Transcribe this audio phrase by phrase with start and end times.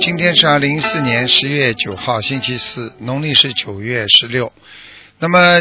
[0.00, 4.52] 今天是二零一四年十月九号，星期四，农历是九月十六。
[5.18, 5.60] 那么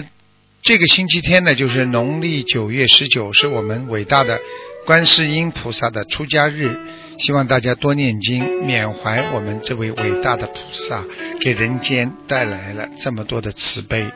[0.62, 4.40] 这个星期天呢，就是农历九月十九，是我们伟大的
[4.86, 6.77] 观世音菩萨的出家日。
[7.18, 11.04] 希望大家多念经，缅怀我们这位伟大的菩萨，
[11.40, 14.12] 给人间带来了这么多的慈悲。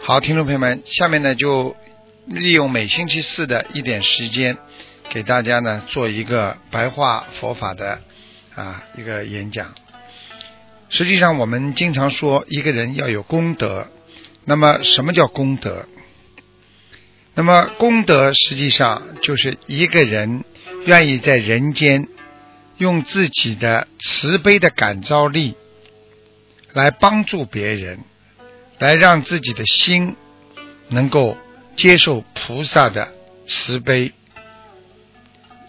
[0.00, 1.76] 好，听众朋友们，下面呢就
[2.26, 4.56] 利用每星期四的一点时间，
[5.10, 8.00] 给大家呢做一个白话佛法的
[8.54, 9.74] 啊一个演讲。
[10.88, 13.88] 实际上，我们经常说一个人要有功德，
[14.44, 15.86] 那么什么叫功德？
[17.34, 20.44] 那么功德实际上就是一个人
[20.86, 22.08] 愿意在人间
[22.78, 25.56] 用自己的慈悲的感召力
[26.72, 28.00] 来帮助别人。
[28.80, 30.16] 来让自己的心
[30.88, 31.38] 能够
[31.76, 33.14] 接受菩萨的
[33.46, 34.12] 慈悲，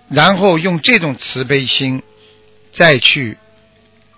[0.10, 2.02] 然后用这种慈悲心
[2.76, 3.38] 再去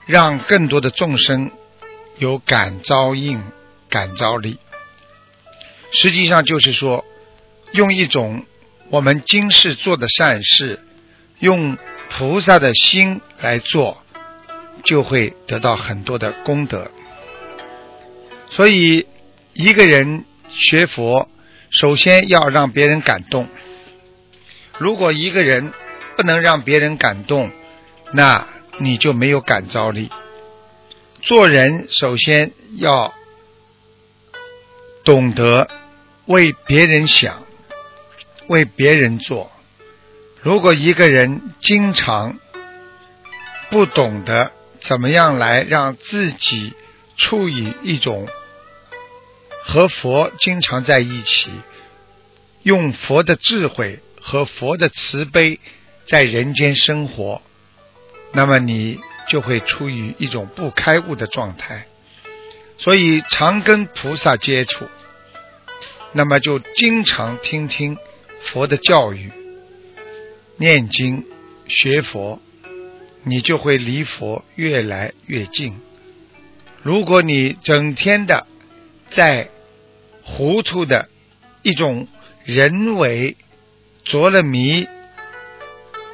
[0.07, 1.51] 让更多的众生
[2.17, 3.41] 有感召应、
[3.87, 4.59] 感召力。
[5.91, 7.05] 实际上就是说，
[7.71, 8.45] 用一种
[8.89, 10.79] 我们今世做的善事，
[11.39, 11.77] 用
[12.09, 14.01] 菩萨的心来做，
[14.83, 16.89] 就会得到很多的功德。
[18.49, 19.05] 所以，
[19.53, 21.29] 一个人学佛，
[21.69, 23.47] 首先要让别人感动。
[24.79, 25.73] 如果一个人
[26.15, 27.51] 不能让别人感动，
[28.13, 28.47] 那
[28.79, 30.09] 你就没有感召力。
[31.21, 33.13] 做人首先要
[35.03, 35.69] 懂得
[36.25, 37.43] 为别人想，
[38.47, 39.51] 为别人做。
[40.41, 42.39] 如果一个人经常
[43.69, 46.73] 不懂得怎么样来让自己
[47.17, 48.27] 处于一种
[49.65, 51.49] 和佛经常在一起，
[52.63, 55.59] 用佛的智慧和佛的慈悲
[56.05, 57.41] 在人间生活，
[58.33, 61.87] 那么你就会处于一种不开悟的状态。
[62.77, 64.85] 所以常跟菩萨接触，
[66.11, 67.97] 那么就经常听听
[68.39, 69.31] 佛的教育，
[70.57, 71.25] 念经
[71.67, 72.39] 学佛，
[73.23, 75.79] 你就会离佛越来越近。
[76.83, 78.45] 如果你整天的
[79.09, 79.49] 在
[80.23, 81.09] 糊涂的
[81.63, 82.07] 一种
[82.45, 83.35] 人为
[84.03, 84.87] 着了迷，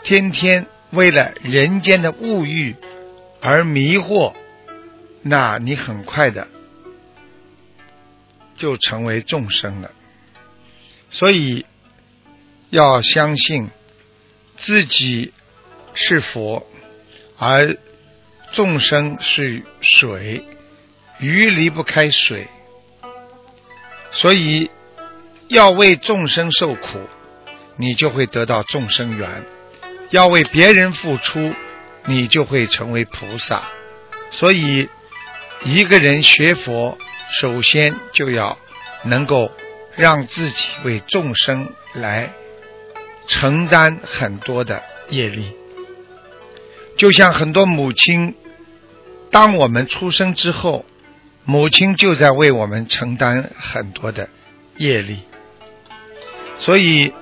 [0.03, 2.75] 天天为了人间的物欲
[3.41, 4.33] 而迷惑，
[5.21, 6.47] 那你很快的
[8.55, 9.91] 就成为众生了。
[11.09, 11.65] 所以
[12.69, 13.69] 要相信
[14.55, 15.33] 自己
[15.93, 16.65] 是佛，
[17.37, 17.77] 而
[18.51, 20.45] 众生是水，
[21.19, 22.47] 鱼离不开水。
[24.11, 24.69] 所以，
[25.47, 26.99] 要为众生受苦，
[27.77, 29.43] 你就会得到众生缘；
[30.13, 31.55] 要为别人付出，
[32.05, 33.63] 你就会成为菩萨。
[34.29, 34.87] 所以，
[35.63, 36.99] 一个人学佛，
[37.31, 38.59] 首先就要
[39.03, 39.51] 能够
[39.95, 42.31] 让自己为众生来
[43.25, 45.57] 承担很多的业力。
[46.95, 48.35] 就像很多母亲，
[49.31, 50.85] 当我们出生之后。
[51.45, 54.29] 母亲就在为我们承担很多的
[54.77, 55.23] 业力，
[56.57, 57.13] 所以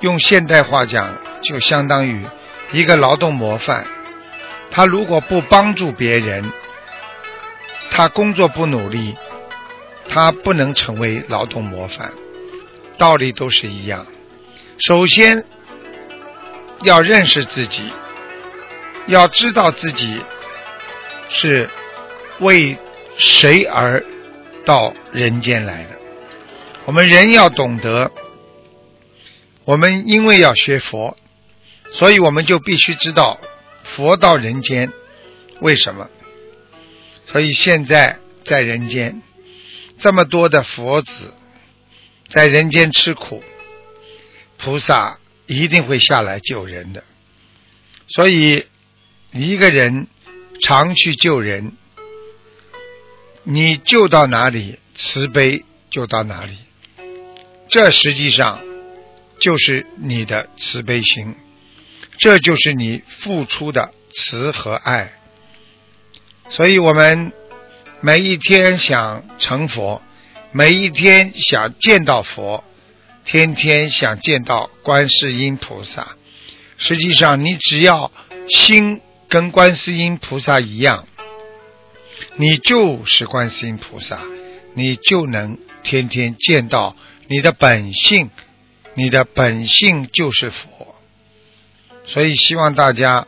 [0.00, 2.26] 用现代话讲，就相当于
[2.72, 3.86] 一个劳动模范。
[4.70, 6.50] 他如果不帮助别人，
[7.90, 9.14] 他工作不努力，
[10.08, 12.12] 他不能成为劳动模范。
[12.98, 14.06] 道理都是一样。
[14.78, 15.44] 首先
[16.82, 17.92] 要认识自己，
[19.06, 20.20] 要知道自己
[21.28, 21.70] 是
[22.40, 22.76] 为。
[23.16, 24.04] 谁而
[24.64, 25.90] 到人间来的？
[26.84, 28.10] 我们人要懂得，
[29.64, 31.16] 我们因为要学佛，
[31.90, 33.40] 所以我们就必须知道
[33.82, 34.92] 佛到人间
[35.60, 36.10] 为什么。
[37.26, 39.22] 所以现在在人间
[39.98, 41.32] 这么多的佛子
[42.28, 43.42] 在人间吃苦，
[44.58, 47.04] 菩萨一定会下来救人的。
[48.08, 48.66] 所以
[49.32, 50.06] 一个人
[50.60, 51.72] 常去救人。
[53.46, 56.56] 你救到哪里，慈悲就到哪里。
[57.68, 58.64] 这实际上
[59.38, 61.36] 就是你的慈悲心。
[62.18, 65.12] 这就是你付出的慈和爱。
[66.48, 67.32] 所以我们
[68.00, 70.02] 每一天想成佛，
[70.52, 72.62] 每一天想见到佛，
[73.24, 76.16] 天天想见到观世音菩萨。
[76.76, 78.12] 实际上，你只要
[78.48, 81.06] 心跟观世音菩萨一样，
[82.36, 84.20] 你就是观世音菩萨，
[84.74, 86.94] 你就能天天见到
[87.28, 88.30] 你的本性，
[88.94, 90.93] 你的本性就是佛。
[92.04, 93.26] 所以，希望大家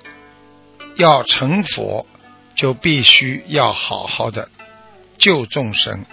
[0.96, 2.06] 要成佛。
[2.58, 4.48] 就必须要好好的
[5.18, 6.06] 救众生，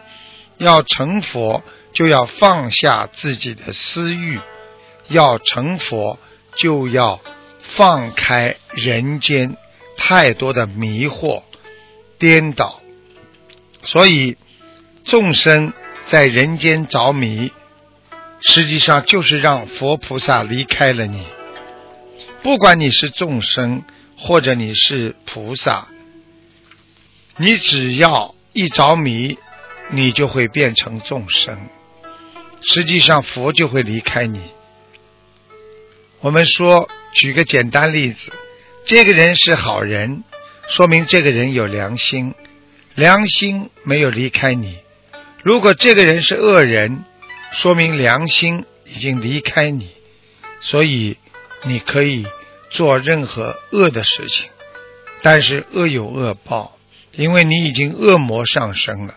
[0.57, 1.63] 要成佛
[1.93, 4.41] 就要放下自己的私欲，
[5.07, 6.19] 要成佛
[6.57, 7.21] 就要
[7.61, 9.55] 放开人间
[9.95, 11.43] 太多的迷惑
[12.19, 12.81] 颠倒，
[13.83, 14.35] 所以
[15.05, 15.71] 众生
[16.07, 17.53] 在人间着迷，
[18.41, 21.25] 实际上就是让佛菩萨离开了你。
[22.43, 23.83] 不管你是众生
[24.17, 25.87] 或者你是菩萨。
[27.37, 29.37] 你只要一着迷，
[29.91, 31.69] 你就会变成众生。
[32.61, 34.41] 实际上，佛就会离开你。
[36.19, 38.33] 我们说，举个简单例子，
[38.85, 40.25] 这个人是好人，
[40.67, 42.35] 说明这个人有良心，
[42.93, 44.79] 良心没有离开你。
[45.43, 47.05] 如果这个人是恶人，
[47.53, 49.89] 说明良心已经离开你。
[50.59, 51.17] 所以，
[51.65, 52.25] 你可以
[52.69, 54.49] 做任何恶的事情，
[55.21, 56.77] 但是恶有恶报。
[57.15, 59.15] 因为你已经恶魔上升了，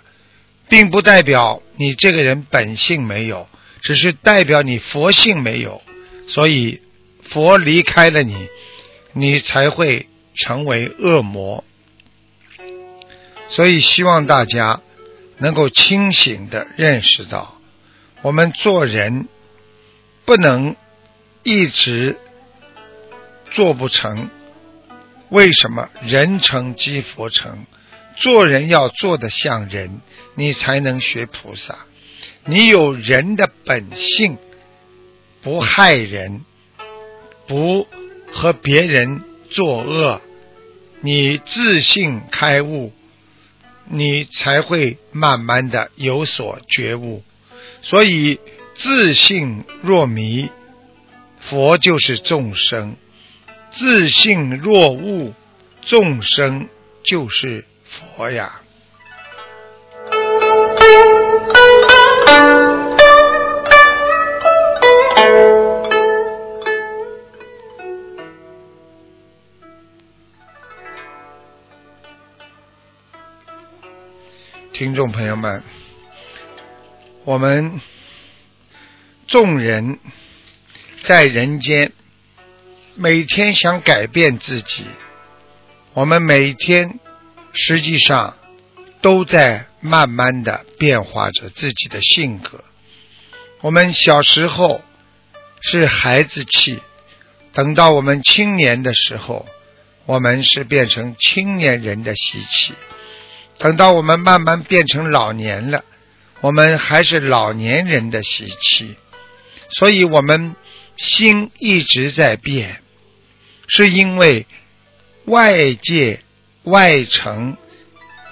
[0.69, 3.49] 并不代表你这个人本性没有，
[3.81, 5.81] 只是代表你佛性没有。
[6.29, 6.83] 所以
[7.23, 8.49] 佛离开了你，
[9.15, 11.65] 你才会成为恶魔。
[13.49, 14.83] 所以希望大家
[15.39, 17.59] 能够清醒的认识到，
[18.21, 19.27] 我们做人
[20.27, 20.77] 不能
[21.45, 22.19] 一直
[23.57, 24.29] 做不成。
[25.31, 27.65] 为什么人成即佛成？
[28.19, 30.03] 做人要做的像人，
[30.35, 31.79] 你才能学菩萨。
[32.45, 34.37] 你有人的本性，
[35.41, 36.43] 不害人，
[37.47, 37.89] 不
[38.31, 40.21] 和别人作恶，
[41.01, 42.93] 你自信开悟，
[43.87, 47.23] 你才会慢慢的有所觉悟。
[47.81, 48.39] 所以
[48.75, 50.51] 自信若迷，
[51.41, 52.97] 佛就是众生；
[53.79, 55.35] 自信若悟，
[55.83, 56.69] 众生
[57.05, 57.67] 就是。
[58.17, 58.63] 佛呀，
[74.73, 75.63] 听众朋友们，
[77.25, 77.81] 我们
[79.27, 79.99] 众人
[81.03, 81.93] 在人间，
[82.99, 84.85] 每天想改变自己，
[85.93, 86.99] 我们每天。
[87.59, 88.37] 实际上，
[89.01, 92.63] 都在慢慢的变化着自己的性格。
[93.63, 94.83] 我们小时候
[95.63, 96.81] 是孩子气，
[97.53, 99.47] 等到我们青年的时候，
[100.05, 102.75] 我们是变成青年人的习气；
[103.57, 105.83] 等到我们慢慢变成老年了，
[106.43, 108.97] 我们还是老年人的习气。
[109.71, 110.55] 所以，我们
[110.99, 112.83] 心一直在变，
[113.69, 114.47] 是因为
[115.25, 116.21] 外界。
[116.67, 117.57] 外层、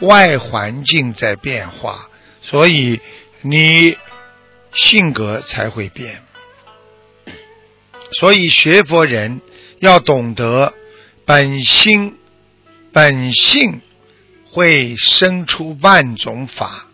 [0.01, 2.09] 外环境在变化，
[2.43, 3.01] 所以
[3.43, 3.97] 你
[4.73, 6.25] 性格才会变。
[8.11, 9.41] 所以学佛人
[9.79, 10.75] 要懂得
[11.25, 12.19] 本心、
[12.93, 13.83] 本性
[14.51, 16.89] 会生出万种法，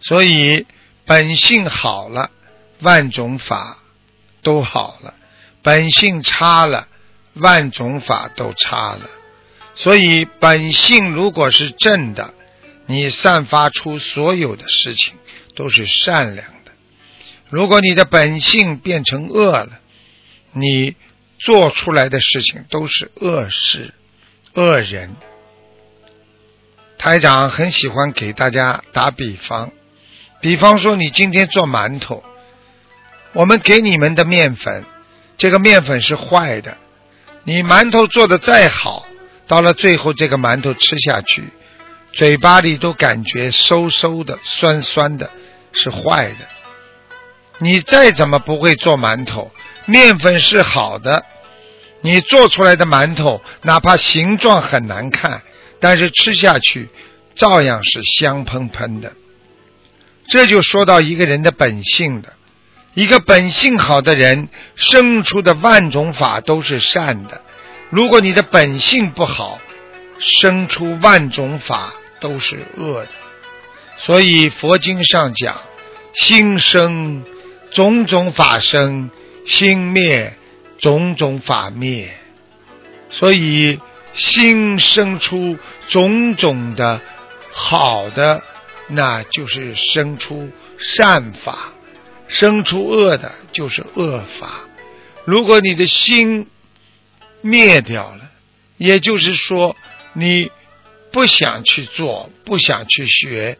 [0.00, 0.66] 所以
[1.04, 2.32] 本性好了，
[2.80, 3.78] 万种法
[4.42, 5.14] 都好了；
[5.62, 6.88] 本性差了，
[7.34, 9.08] 万种法都差了。
[9.74, 12.32] 所以，本性如果是正的，
[12.86, 15.14] 你散发出所有的事情
[15.56, 16.72] 都是善良的；
[17.50, 19.80] 如果你的本性变成恶了，
[20.52, 20.94] 你
[21.38, 23.92] 做出来的事情都是恶事、
[24.54, 25.16] 恶人。
[26.96, 29.72] 台长很喜欢给大家打比方，
[30.40, 32.22] 比方说，你今天做馒头，
[33.32, 34.84] 我们给你们的面粉，
[35.36, 36.78] 这个面粉是坏的，
[37.44, 39.06] 你馒头做的再好。
[39.46, 41.44] 到了最后，这个馒头吃下去，
[42.14, 45.30] 嘴巴里都感觉馊馊的、酸酸的，
[45.72, 46.48] 是坏的。
[47.58, 49.52] 你再怎么不会做馒头，
[49.84, 51.26] 面粉是好的，
[52.00, 55.42] 你做出来的馒头，哪怕形状很难看，
[55.78, 56.88] 但是吃下去
[57.34, 59.12] 照样是香喷喷的。
[60.28, 62.32] 这就说到一个人的本性的，
[62.94, 67.40] 一个本性好的人，生出的万种法都是善的。
[67.90, 69.58] 如果你的本性不好，
[70.18, 73.10] 生出万种法都是恶的。
[73.96, 75.60] 所以佛经上讲，
[76.12, 77.24] 心生
[77.72, 79.10] 种种法生，
[79.44, 80.36] 心灭
[80.78, 82.14] 种种法灭。
[83.10, 83.80] 所以
[84.12, 85.58] 心生出
[85.88, 87.00] 种种的
[87.52, 88.42] 好的，
[88.88, 91.73] 那就是生出善法；
[92.34, 94.64] 生出恶的，就是恶法。
[95.24, 96.48] 如果你的心
[97.40, 98.28] 灭掉了，
[98.76, 99.76] 也就是说
[100.14, 100.50] 你
[101.12, 103.56] 不想去做，不想去学。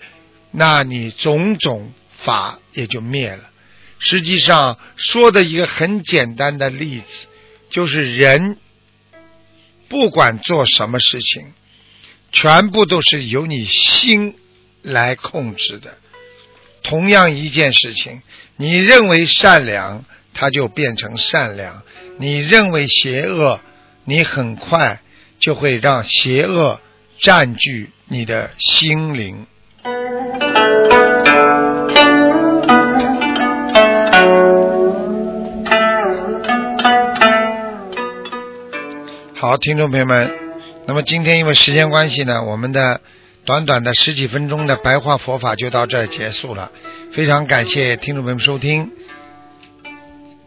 [0.51, 3.51] 那你种种法也就灭了。
[4.01, 7.27] 实际上说的一个很简单的例子，
[7.71, 8.59] 就是人
[9.89, 11.53] 不管做什么事情，
[12.33, 14.37] 全部都是由你心
[14.83, 15.99] 来控制的。
[16.85, 18.23] 同样一件事情，
[18.57, 21.83] 你认为善良，它就变成善良；
[22.19, 23.59] 你认为邪恶，
[24.05, 25.01] 你很快
[25.41, 26.81] 就会让邪恶
[27.21, 29.47] 占据你的心灵。
[39.35, 40.31] 好，听众朋友们，
[40.87, 43.01] 那么今天因为时间关系呢，我们的
[43.45, 46.73] 短短的十几分钟的白话佛法就到这结束了。
[47.13, 48.91] 非常感谢听众朋友们收听。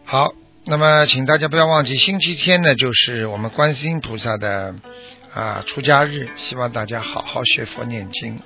[0.04, 0.32] 好，
[0.64, 4.74] 那么请大家不要忘记，星期天呢就是我们观世音菩萨的
[5.32, 8.40] 啊出家日，希望大家好好学佛念经。